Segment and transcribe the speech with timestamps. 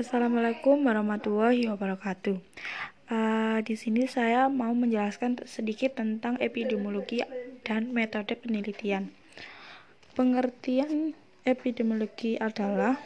[0.00, 2.40] Assalamualaikum warahmatullahi wabarakatuh.
[3.12, 7.20] Uh, di sini saya mau menjelaskan sedikit tentang epidemiologi
[7.68, 9.12] dan metode penelitian.
[10.16, 11.12] Pengertian
[11.44, 12.96] epidemiologi adalah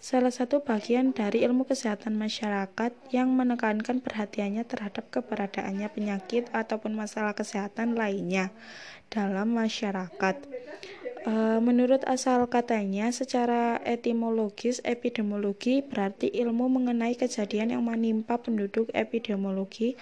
[0.00, 7.36] salah satu bagian dari ilmu kesehatan masyarakat yang menekankan perhatiannya terhadap keberadaannya penyakit ataupun masalah
[7.36, 8.56] kesehatan lainnya
[9.12, 10.40] dalam masyarakat.
[11.26, 18.86] Eh, menurut asal katanya, secara etimologis, epidemiologi berarti ilmu mengenai kejadian yang menimpa penduduk.
[18.94, 19.98] Epidemiologi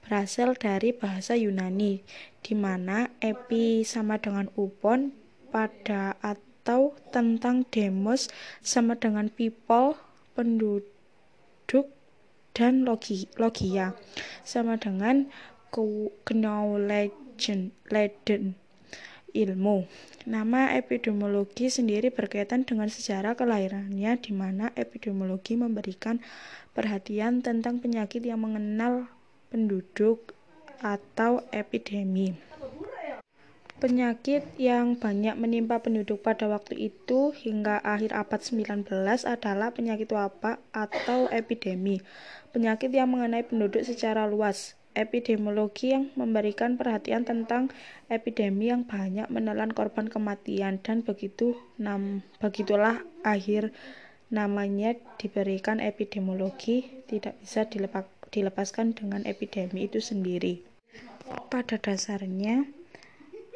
[0.00, 2.00] berasal dari bahasa Yunani,
[2.40, 5.12] di mana epi sama dengan upon
[5.52, 8.32] pada atau tentang demos
[8.64, 10.00] sama dengan people,
[10.32, 11.84] penduduk,
[12.56, 13.92] dan logi, logia
[14.40, 15.28] sama dengan
[15.68, 17.12] knowledge,
[17.92, 18.61] legend
[19.32, 19.88] ilmu.
[20.28, 26.22] Nama epidemiologi sendiri berkaitan dengan sejarah kelahirannya di mana epidemiologi memberikan
[26.72, 29.10] perhatian tentang penyakit yang mengenal
[29.52, 30.32] penduduk
[30.80, 32.38] atau epidemi.
[33.82, 38.86] Penyakit yang banyak menimpa penduduk pada waktu itu hingga akhir abad 19
[39.26, 41.98] adalah penyakit wabak atau epidemi.
[42.54, 47.72] Penyakit yang mengenai penduduk secara luas epidemiologi yang memberikan perhatian tentang
[48.12, 53.72] epidemi yang banyak menelan korban kematian dan begitu nam begitulah akhir
[54.32, 60.64] namanya diberikan epidemiologi tidak bisa dilepas, dilepaskan dengan epidemi itu sendiri.
[61.52, 62.64] Pada dasarnya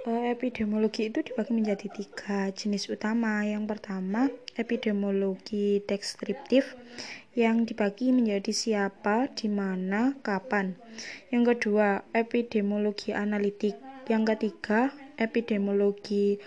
[0.05, 3.41] eh, epidemiologi itu dibagi menjadi tiga jenis utama.
[3.49, 6.77] Yang pertama epidemiologi deskriptif
[7.37, 10.81] yang dibagi menjadi siapa, di mana, kapan.
[11.29, 13.77] Yang kedua, epidemiologi analitik.
[14.09, 16.41] Yang ketiga, epidemiologi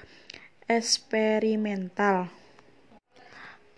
[0.65, 2.38] eksperimental.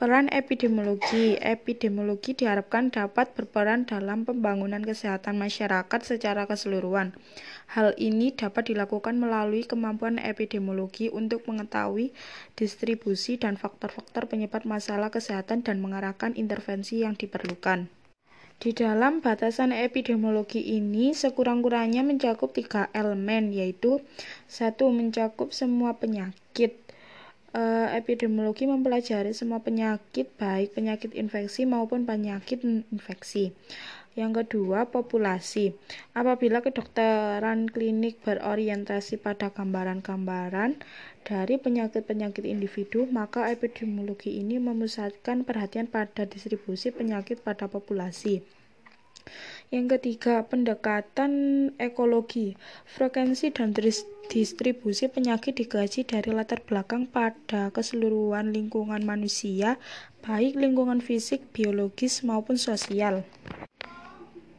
[0.02, 1.38] Peran epidemiologi.
[1.38, 7.14] Epidemiologi diharapkan dapat berperan dalam pembangunan kesehatan masyarakat secara keseluruhan.
[7.70, 12.18] Hal ini dapat dilakukan melalui kemampuan epidemiologi untuk mengetahui
[12.58, 17.86] distribusi dan faktor-faktor penyebab masalah kesehatan dan mengarahkan intervensi yang diperlukan.
[18.58, 24.02] Di dalam batasan epidemiologi ini sekurang-kurangnya mencakup tiga elemen yaitu
[24.50, 26.74] satu mencakup semua penyakit
[27.56, 33.52] uh, epidemiologi mempelajari semua penyakit, baik penyakit infeksi maupun penyakit infeksi.
[34.12, 35.72] Yang kedua, populasi.
[36.12, 40.84] Apabila kedokteran klinik berorientasi pada gambaran-gambaran
[41.24, 48.44] dari penyakit-penyakit individu, maka epidemiologi ini memusatkan perhatian pada distribusi penyakit pada populasi.
[49.72, 51.32] Yang ketiga, pendekatan
[51.80, 52.60] ekologi.
[52.84, 53.72] Frekuensi dan
[54.28, 59.80] distribusi penyakit dikaji dari latar belakang pada keseluruhan lingkungan manusia,
[60.20, 63.24] baik lingkungan fisik, biologis, maupun sosial.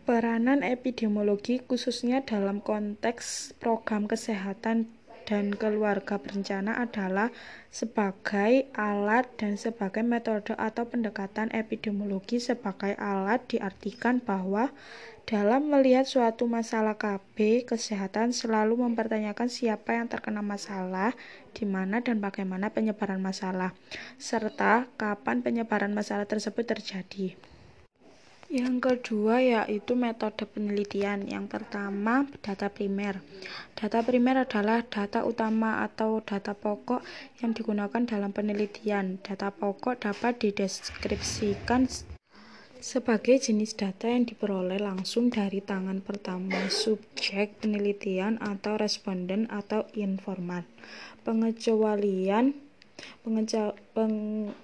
[0.02, 4.90] Peranan epidemiologi khususnya dalam konteks program kesehatan
[5.24, 7.30] dan keluarga berencana adalah
[7.72, 14.74] sebagai alat dan sebagai metode atau pendekatan epidemiologi sebagai alat diartikan bahwa
[15.22, 21.14] dalam melihat suatu masalah KB, kesehatan selalu mempertanyakan siapa yang terkena masalah,
[21.54, 23.70] di mana dan bagaimana penyebaran masalah,
[24.18, 27.38] serta kapan penyebaran masalah tersebut terjadi.
[28.52, 31.24] Yang kedua yaitu metode penelitian.
[31.24, 33.24] Yang pertama, data primer.
[33.72, 37.00] Data primer adalah data utama atau data pokok
[37.40, 39.24] yang digunakan dalam penelitian.
[39.24, 41.88] Data pokok dapat dideskripsikan
[42.76, 50.68] sebagai jenis data yang diperoleh langsung dari tangan pertama subjek penelitian atau responden atau informan.
[51.24, 52.52] Pengecualian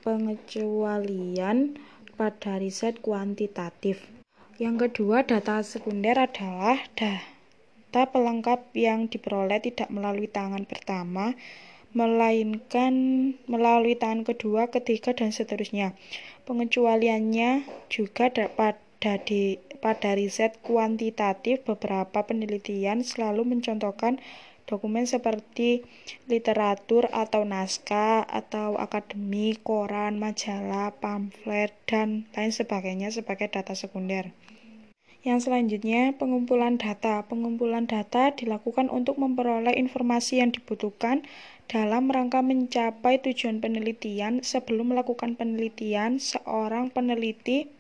[0.04, 1.58] pengecualian
[2.18, 4.02] pada riset kuantitatif.
[4.58, 11.38] Yang kedua, data sekunder adalah data pelengkap yang diperoleh tidak melalui tangan pertama,
[11.94, 12.92] melainkan
[13.46, 15.94] melalui tangan kedua, ketiga, dan seterusnya.
[16.42, 24.18] Pengecualiannya juga pada di pada riset kuantitatif beberapa penelitian selalu mencontohkan
[24.68, 25.80] Dokumen seperti
[26.28, 34.36] literatur atau naskah atau akademik, koran, majalah, pamflet, dan lain sebagainya sebagai data sekunder.
[35.24, 37.24] Yang selanjutnya, pengumpulan data.
[37.26, 41.26] Pengumpulan data dilakukan untuk memperoleh informasi yang dibutuhkan
[41.66, 44.44] dalam rangka mencapai tujuan penelitian.
[44.44, 47.72] Sebelum melakukan penelitian, seorang peneliti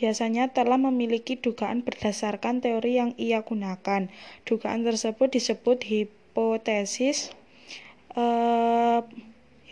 [0.00, 4.08] biasanya telah memiliki dugaan berdasarkan teori yang ia gunakan.
[4.48, 7.36] Dugaan tersebut disebut hipotesis.
[8.16, 9.04] Uh,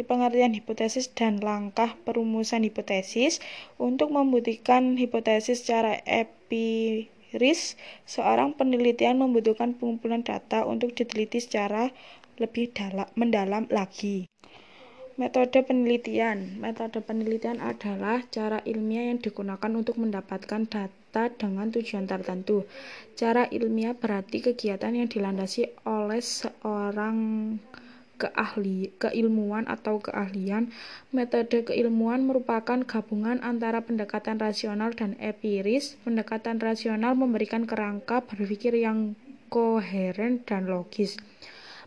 [0.05, 3.41] pengertian hipotesis dan langkah perumusan hipotesis.
[3.81, 11.89] Untuk membuktikan hipotesis secara empiris, seorang penelitian membutuhkan pengumpulan data untuk diteliti secara
[12.37, 14.29] lebih dalam, mendalam lagi.
[15.19, 16.62] Metode penelitian.
[16.62, 22.70] Metode penelitian adalah cara ilmiah yang digunakan untuk mendapatkan data dengan tujuan tertentu.
[23.19, 27.19] Cara ilmiah berarti kegiatan yang dilandasi oleh seorang
[28.15, 30.70] keahli, keilmuan atau keahlian.
[31.11, 35.99] Metode keilmuan merupakan gabungan antara pendekatan rasional dan empiris.
[36.06, 39.19] Pendekatan rasional memberikan kerangka berpikir yang
[39.50, 41.19] koheren dan logis.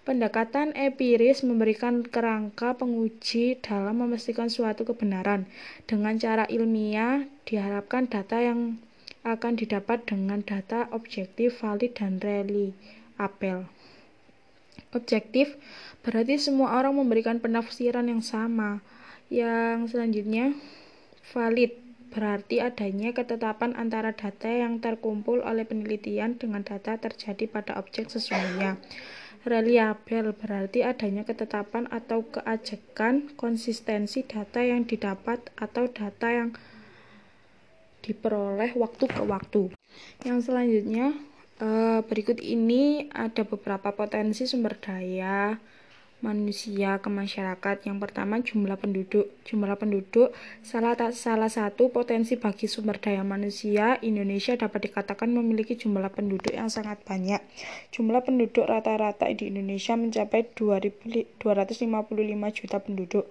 [0.01, 5.45] Pendekatan empiris memberikan kerangka penguji dalam memastikan suatu kebenaran.
[5.85, 8.81] Dengan cara ilmiah, diharapkan data yang
[9.21, 13.69] akan didapat dengan data objektif, valid, dan reliable.
[14.97, 15.53] Objektif
[16.01, 18.81] berarti semua orang memberikan penafsiran yang sama.
[19.29, 20.57] Yang selanjutnya,
[21.29, 21.77] valid
[22.09, 28.81] berarti adanya ketetapan antara data yang terkumpul oleh penelitian dengan data terjadi pada objek sesungguhnya.
[29.41, 36.49] Reliable berarti adanya ketetapan atau keajekan konsistensi data yang didapat atau data yang
[38.05, 39.73] diperoleh waktu ke waktu.
[40.21, 41.17] Yang selanjutnya,
[41.57, 45.57] eh, berikut ini ada beberapa potensi sumber daya
[46.21, 47.85] manusia ke masyarakat.
[47.85, 49.29] Yang pertama jumlah penduduk.
[49.45, 50.31] Jumlah penduduk
[50.63, 56.71] salah salah satu potensi bagi sumber daya manusia Indonesia dapat dikatakan memiliki jumlah penduduk yang
[56.71, 57.43] sangat banyak.
[57.91, 61.37] Jumlah penduduk rata-rata di Indonesia mencapai 255
[62.57, 63.25] juta penduduk.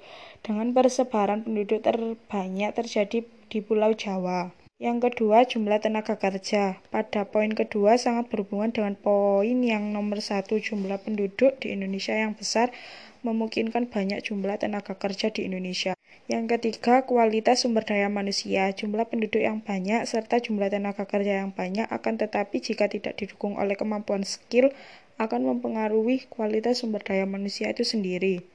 [0.44, 4.59] Dengan persebaran penduduk terbanyak terjadi di Pulau Jawa.
[4.80, 6.80] Yang kedua, jumlah tenaga kerja.
[6.88, 12.32] Pada poin kedua sangat berhubungan dengan poin yang nomor satu, jumlah penduduk di Indonesia yang
[12.32, 12.72] besar
[13.20, 15.92] memungkinkan banyak jumlah tenaga kerja di Indonesia.
[16.32, 18.72] Yang ketiga, kualitas sumber daya manusia.
[18.72, 23.60] Jumlah penduduk yang banyak serta jumlah tenaga kerja yang banyak akan tetapi jika tidak didukung
[23.60, 24.72] oleh kemampuan skill
[25.20, 28.48] akan mempengaruhi kualitas sumber daya manusia itu sendiri.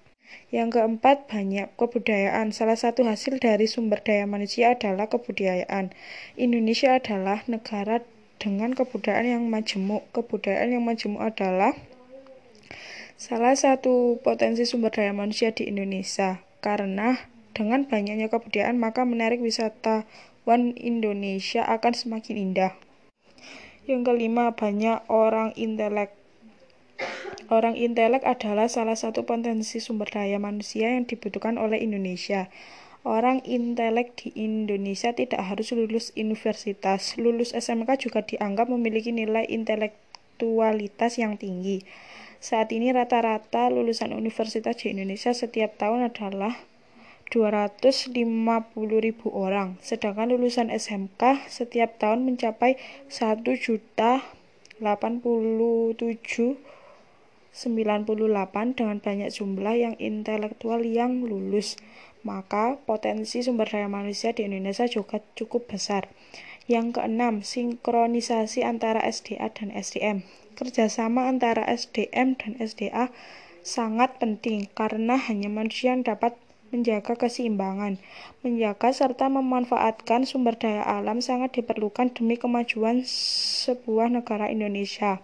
[0.54, 2.54] Yang keempat, banyak kebudayaan.
[2.56, 5.92] Salah satu hasil dari sumber daya manusia adalah kebudayaan.
[6.40, 8.06] Indonesia adalah negara
[8.38, 10.06] dengan kebudayaan yang majemuk.
[10.14, 11.74] Kebudayaan yang majemuk adalah
[13.16, 16.44] salah satu potensi sumber daya manusia di Indonesia.
[16.62, 17.16] Karena
[17.56, 22.74] dengan banyaknya kebudayaan, maka menarik wisatawan Indonesia akan semakin indah.
[23.86, 26.12] Yang kelima, banyak orang intelek
[27.46, 32.50] Orang intelek adalah salah satu potensi sumber daya manusia yang dibutuhkan oleh Indonesia.
[33.06, 37.14] Orang intelek di Indonesia tidak harus lulus universitas.
[37.22, 41.86] Lulus SMK juga dianggap memiliki nilai intelektualitas yang tinggi.
[42.42, 46.58] Saat ini rata-rata lulusan universitas di Indonesia setiap tahun adalah
[47.30, 48.10] 250
[49.06, 52.78] ribu orang, sedangkan lulusan SMK setiap tahun mencapai
[53.14, 54.26] 1 juta
[54.82, 56.75] 87
[57.56, 61.80] 98 dengan banyak jumlah yang intelektual yang lulus,
[62.28, 66.12] maka potensi sumber daya manusia di Indonesia juga cukup besar.
[66.68, 70.28] Yang keenam, sinkronisasi antara SDA dan SDM.
[70.60, 73.08] Kerjasama antara SDM dan SDA
[73.64, 76.36] sangat penting karena hanya manusia yang dapat
[76.76, 78.04] menjaga keseimbangan,
[78.44, 85.24] menjaga serta memanfaatkan sumber daya alam sangat diperlukan demi kemajuan sebuah negara Indonesia.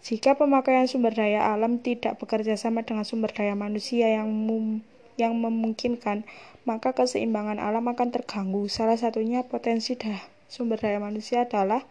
[0.00, 4.80] Jika pemakaian sumber daya alam tidak bekerja sama dengan sumber daya manusia yang mum,
[5.20, 6.24] yang memungkinkan,
[6.64, 8.64] maka keseimbangan alam akan terganggu.
[8.72, 10.16] Salah satunya potensi dah,
[10.48, 11.84] sumber daya manusia adalah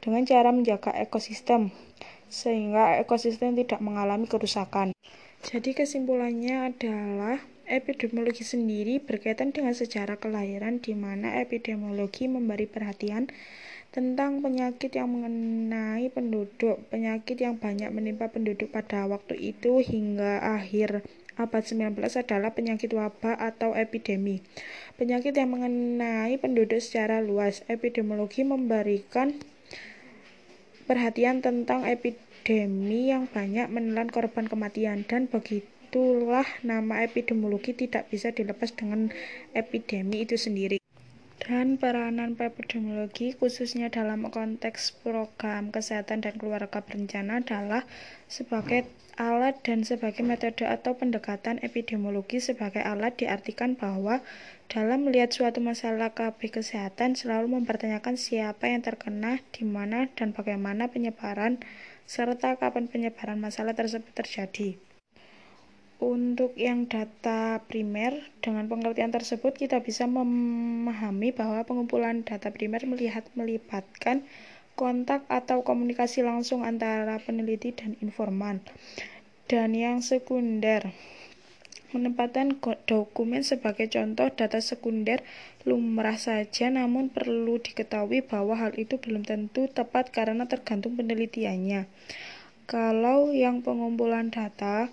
[0.00, 1.68] dengan cara menjaga ekosistem,
[2.32, 4.96] sehingga ekosistem tidak mengalami kerusakan.
[5.44, 7.40] Jadi kesimpulannya adalah
[7.70, 13.30] epidemiologi sendiri berkaitan dengan sejarah kelahiran di mana epidemiologi memberi perhatian
[13.90, 16.78] tentang penyakit yang mengenai penduduk.
[16.94, 21.02] Penyakit yang banyak menimpa penduduk pada waktu itu hingga akhir
[21.34, 24.46] abad 19 adalah penyakit wabah atau epidemi.
[24.94, 27.66] Penyakit yang mengenai penduduk secara luas.
[27.66, 29.34] Epidemiologi memberikan
[30.86, 38.70] perhatian tentang epidemi yang banyak menelan korban kematian dan begitulah nama epidemiologi tidak bisa dilepas
[38.74, 39.10] dengan
[39.54, 40.80] epidemi itu sendiri
[41.50, 47.90] dan peranan epidemiologi khususnya dalam konteks program kesehatan dan keluarga berencana adalah
[48.30, 48.86] sebagai
[49.18, 54.22] alat dan sebagai metode atau pendekatan epidemiologi sebagai alat diartikan bahwa
[54.70, 60.86] dalam melihat suatu masalah KB kesehatan selalu mempertanyakan siapa yang terkena, di mana dan bagaimana
[60.86, 61.58] penyebaran
[62.06, 64.78] serta kapan penyebaran masalah tersebut terjadi.
[66.00, 73.28] Untuk yang data primer, dengan pengertian tersebut kita bisa memahami bahwa pengumpulan data primer melihat
[73.36, 74.24] melibatkan
[74.80, 78.64] kontak atau komunikasi langsung antara peneliti dan informan.
[79.44, 80.88] Dan yang sekunder,
[81.92, 82.56] menempatkan
[82.88, 85.20] dokumen sebagai contoh data sekunder
[85.68, 91.90] lumrah saja namun perlu diketahui bahwa hal itu belum tentu tepat karena tergantung penelitiannya.
[92.64, 94.88] Kalau yang pengumpulan data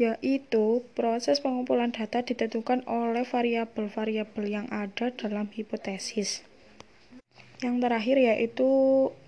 [0.00, 6.42] yaitu proses pengumpulan data ditentukan oleh variabel-variabel yang ada dalam hipotesis.
[7.62, 8.68] Yang terakhir yaitu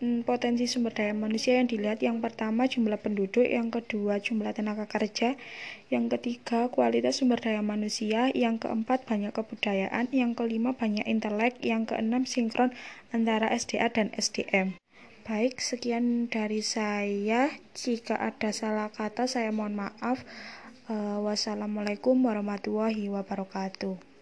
[0.02, 2.02] mm, potensi sumber daya manusia yang dilihat.
[2.02, 5.38] Yang pertama jumlah penduduk, yang kedua jumlah tenaga kerja,
[5.86, 11.86] yang ketiga kualitas sumber daya manusia, yang keempat banyak kebudayaan, yang kelima banyak intelek, yang
[11.86, 12.74] keenam sinkron
[13.14, 14.74] antara SDA dan SDM.
[15.24, 17.48] Baik, sekian dari saya.
[17.72, 20.20] Jika ada salah kata, saya mohon maaf.
[20.84, 24.13] Uh, wassalamualaikum warahmatullahi wabarakatuh.